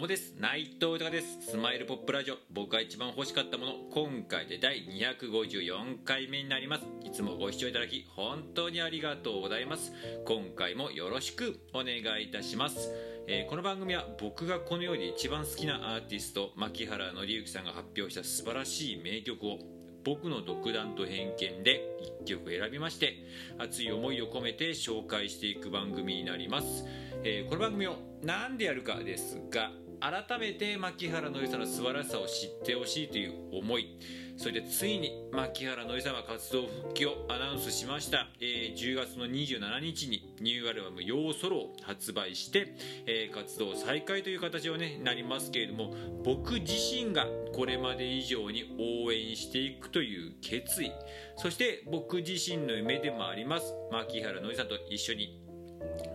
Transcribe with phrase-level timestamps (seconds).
[0.00, 0.34] うもです。
[0.38, 1.50] 内藤豊です。
[1.50, 2.36] スマイルポップラジオ。
[2.50, 3.72] 僕が一番欲しかったもの。
[3.92, 6.86] 今回で第254回目になります。
[7.04, 9.92] いつもご視聴いただき本当にありがとうございます。
[10.24, 12.90] 今回もよろしくお願いいたします。
[13.28, 19.58] えー、この番組は僕がこの世で一番好きなアーティスト牧原紀之さんが発表した素晴らしい名曲を
[20.02, 21.82] 僕の独断と偏見で
[22.22, 23.16] 1曲選びまして
[23.58, 26.86] 熱い思いを込めて紹介していく番組になります、
[27.22, 33.98] えー、この番組を何でやるかですが改めて牧原のりさんの素晴らしさを知ってほしいという思い。
[34.40, 50.90] それでついに牧原のりさんは活動復帰をアナウンスしました、えー、10月の27日にニューアルバム「ヨーソロ」を発売して、えー、活動再開という形をねなりますけれども僕自身がこれまで以上に応援していくという決意。
[51.36, 53.74] そして僕自身の夢でもあります。
[53.92, 55.49] 牧原のりさんと一緒に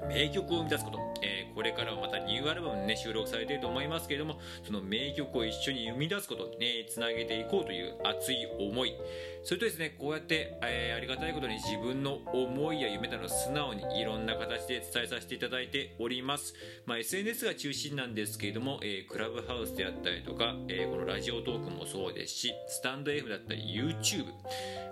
[0.07, 8.93] 名曲を生み出すこと、えー、これからはまたニューアルバムにね収録されていると思いますけれどもその名曲を一緒に生み出すことねつなげていこうという熱い思い。
[9.45, 16.55] それとですねこうやって、えー、ありがたいことに自分の思いや夢など素直にいろんな形で伝えさせていただいております、
[16.87, 24.25] まあ、SNS が中心なんですけれども、えー、クラブハウスであったりとか、えこのラジオトークもそうですしスタンド F だったり YouTube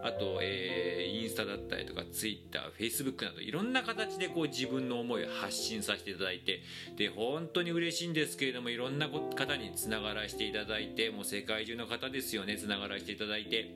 [0.04, 6.62] あと、えインスタだったりとか TwitterFacebook などいろんな形でこう自自分の思いを発信させていただいて
[6.96, 13.76] で本当に嬉しいんですけれどもいろんな方につながらせていただいてもう世界中の方ですよねつながらせていただいて。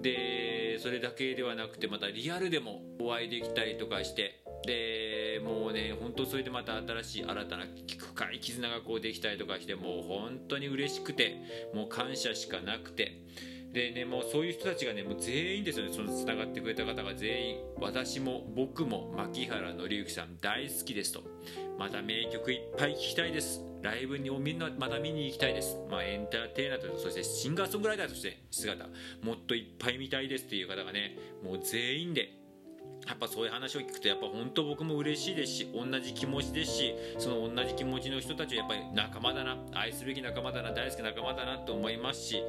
[0.00, 7.66] でそれだけではなくてまたリアルでもお会いできたりとかしてでもうね本当それでまた新しい新たな
[7.98, 11.36] 深い絆がこうできたりとかしてもう本当に嬉しくて
[11.74, 13.22] もう感謝しかなくて。
[13.72, 15.92] でねもうそういう人たちがねもう全員ですよね。
[15.92, 17.56] そのつながってくれた方が全員。
[17.80, 21.22] 私も僕も牧原紀之さん大好きですと。
[21.78, 23.72] また名曲いっぱい聴きたいです。
[23.82, 28.86] ライブにもみんなまた見に行きたいです、まあ、エンターテイナーとそしてシンガーソングライターとして姿
[29.24, 32.41] もっといっぱい見たいですっていう方がねもう全員で
[33.06, 42.42] やっぱそういう話を聞くとやっぱ本当僕も嬉しいですし同じ気持ちですしその同じ気持ちの人たちはやっぱり仲間だな愛すべき仲間だな大好きな仲間だなと思いますし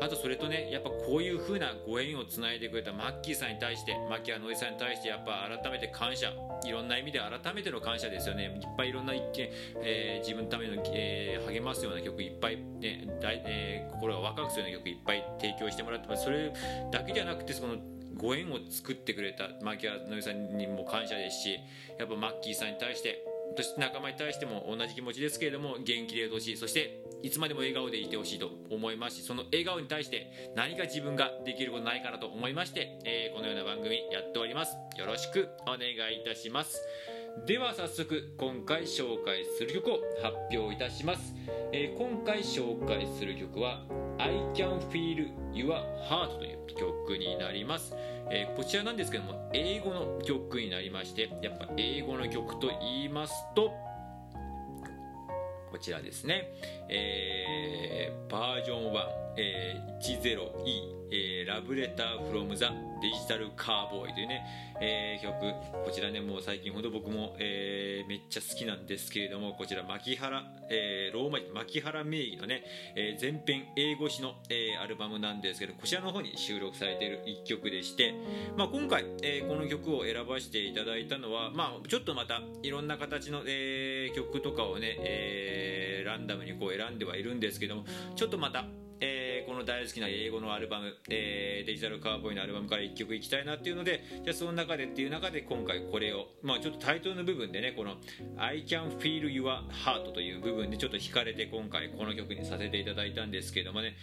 [0.00, 6.32] あとそれとねやっぱこういう風なご縁をつないでくれたマッキーさんに対してマキーノイさんに対してやっぱ改めて感謝
[6.64, 8.44] いろんな意味で改めての感謝ですよね。
[8.44, 9.48] いっぱいいろんな一見、
[9.82, 16.52] えー、自分のための、えー、励ますような曲いっぱい、ねえー、心がワクワクするような曲いっぱい提供してもらってそれ
[16.90, 17.76] だけじゃなくてその
[18.16, 21.58] ご縁を作ってくれたマーキーのりさんにも感謝ですし
[21.98, 23.24] やっぱマッキーさんに対して
[23.56, 26.56] そして仲間に対しても同じ気持ちですけれども元気でいてほしい。
[26.56, 34.76] そしていつまでも笑顔でいてほしいと思いますしその笑顔に対して何か自分ができることないかなと思いまして、えー、このような番組やっております。
[34.98, 36.80] よろしくお願いいたします。
[37.44, 41.34] では早速今回紹介する曲を発表いたします、
[41.70, 43.82] えー、今回紹介する曲は
[44.18, 45.68] I can feel your
[46.08, 47.94] heart という曲になります、
[48.30, 53.72] えー、こちらなんですけども英語の曲になりましてやっぱ英語の曲と言いますと
[55.70, 56.48] こちらですね、
[56.88, 60.46] えー、バージョン1、えー、10E、
[61.10, 64.44] えー、ラブレターフロムザデジタルカーボーイというね、
[64.80, 65.40] えー、曲
[65.84, 72.62] こちらねもう最近ほど僕も、えー、めっちゃ好きなんですけれどもこちら牧原、えー、ローマ字牧原名義のね、
[72.94, 78.14] えー、全編英語詞の、えー、アルバムなんですけどこちらの方に収録されている一曲でして、
[78.56, 87.84] まあ、今回、えー、この曲を選ばせていただいたのは、まあ、ちょっとまたいろんな形の、えー、曲とかをね、えー、ランダムにこう選んではいるんですけども
[88.14, 88.64] ちょっとまた
[89.00, 97.96] えー、この大好きな英語のアルバム、えー、デジタルカーボーイのアルバムから1曲いきたいなっていうのでじゃその中でっていう中で今回これを、まあ、ちょっとタイトルの部分でねこの
[98.38, 103.96] 「I can feel your heart」という部分でちょっと惹かれて今回この曲にさせていただいたんですけどもね。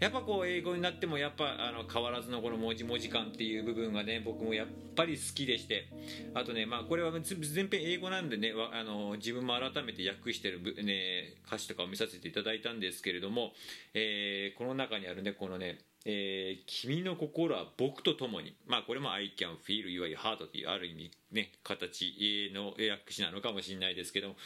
[0.00, 5.88] やっぱこう英語になってもやっぱあの変わらずのこの文字文字感っていう部分がね僕もやっぱり好きでして
[6.32, 13.52] あとねまあこれは全編英語なんでねあの自分も改めて訳してる、ね、歌詞とかを見させていただいたんですけれども、
[13.92, 24.36] えー、この中にあるねこのねえー、君の心は僕と共に、まあ、これも I can feel your heart というある意味、ね、形の訳詞なのかもしれないですけども、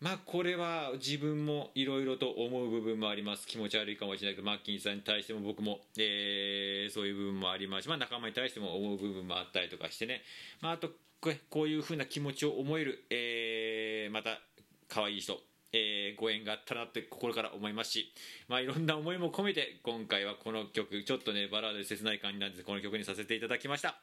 [0.00, 3.46] まあこれは自分もいろいろと思う部分もあります。
[3.46, 10.20] 気持ち悪いかもしれないけどマッキーさんに対しても僕も、えー、そういう部分もありますし、まあ、仲間に対しても思う部分もあったりとかしてね、
[10.60, 10.90] まあ、あと
[11.48, 14.38] こういうふうな気持ちを思える、えー、また
[14.88, 15.40] 可愛い人。
[15.76, 18.12] えー、ご縁があったなって心から思いますし、
[18.48, 22.64] まあ、いろんな思いも込めて今回はこの曲ちょっとねバラードで切ない感じなんです。
[22.64, 23.96] この曲にさせていただきました。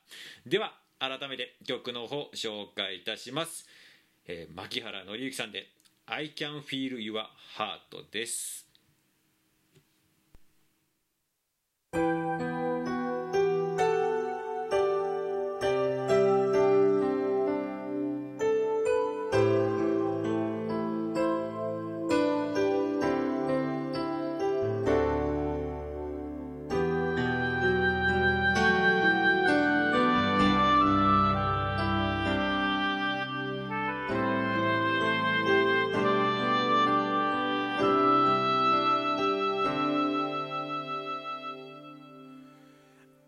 [0.45, 3.65] では改めて曲の方紹介いたします、
[4.27, 5.67] えー、牧原紀之さんで
[6.05, 7.25] I can feel your
[7.57, 8.67] heart です。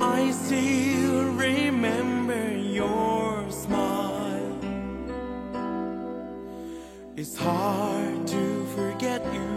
[0.00, 4.58] I still remember your smile.
[7.16, 9.50] It's hard to forget you.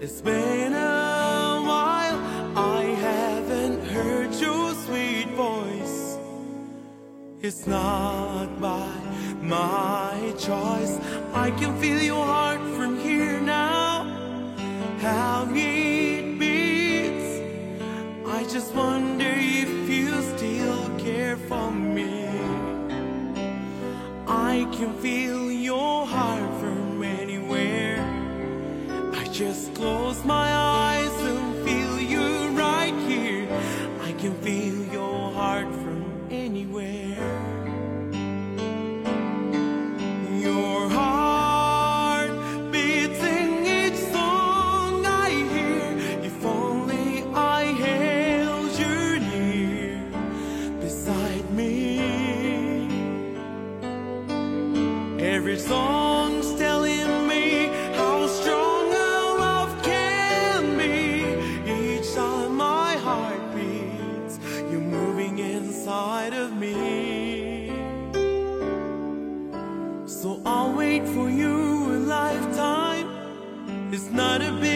[0.00, 2.18] It's been a while.
[2.56, 6.16] I haven't heard your sweet voice.
[7.42, 8.88] It's not by
[9.42, 9.95] my
[10.36, 10.98] choice.
[11.32, 12.65] I can feel your heart
[55.18, 61.24] Every song's telling me how strong a love can be.
[61.72, 64.38] Each time my heart beats,
[64.70, 67.70] you're moving inside of me.
[70.06, 73.08] So I'll wait for you a lifetime.
[73.94, 74.75] It's not a big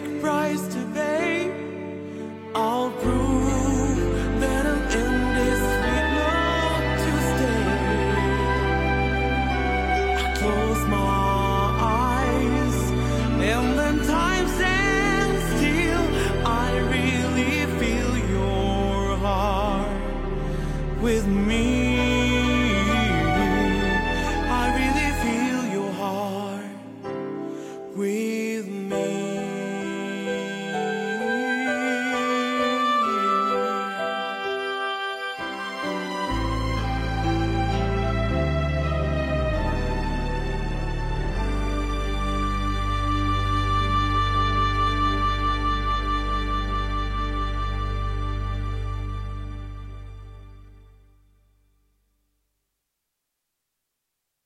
[0.00, 1.50] big price to pay.
[2.54, 3.98] I'll prove
[4.40, 7.64] that I'm in this sweet love to stay.
[10.22, 11.64] I close my
[12.02, 12.78] eyes
[13.50, 16.06] and then time stands still.
[16.46, 19.92] I really feel your heart
[21.02, 21.67] with me.